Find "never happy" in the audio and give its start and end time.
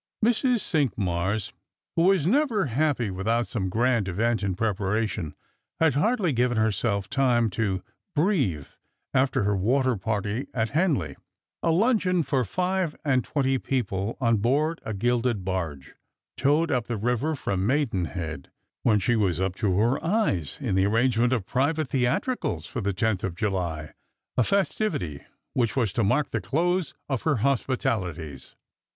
2.25-3.11